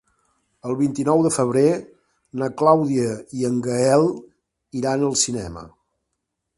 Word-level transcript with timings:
El 0.69 0.71
vint-i-nou 0.79 1.19
de 1.25 1.31
febrer 1.35 1.65
na 2.43 2.49
Clàudia 2.63 3.13
i 3.41 3.47
en 3.53 3.61
Gaël 3.69 4.09
iran 4.83 5.11
al 5.11 5.19
cinema. 5.27 5.67